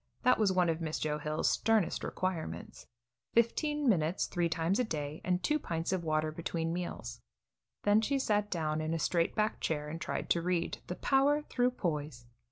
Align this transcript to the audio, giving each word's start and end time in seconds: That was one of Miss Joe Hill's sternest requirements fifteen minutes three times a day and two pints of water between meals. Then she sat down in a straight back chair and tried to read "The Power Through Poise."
That 0.23 0.39
was 0.39 0.51
one 0.51 0.67
of 0.67 0.81
Miss 0.81 0.97
Joe 0.97 1.19
Hill's 1.19 1.47
sternest 1.47 2.03
requirements 2.03 2.87
fifteen 3.35 3.87
minutes 3.87 4.25
three 4.25 4.49
times 4.49 4.79
a 4.79 4.83
day 4.83 5.21
and 5.23 5.43
two 5.43 5.59
pints 5.59 5.91
of 5.91 6.03
water 6.03 6.31
between 6.31 6.73
meals. 6.73 7.21
Then 7.83 8.01
she 8.01 8.17
sat 8.17 8.49
down 8.49 8.81
in 8.81 8.95
a 8.95 8.97
straight 8.97 9.35
back 9.35 9.59
chair 9.59 9.89
and 9.89 10.01
tried 10.01 10.27
to 10.31 10.41
read 10.41 10.79
"The 10.87 10.95
Power 10.95 11.43
Through 11.43 11.69
Poise." 11.77 12.25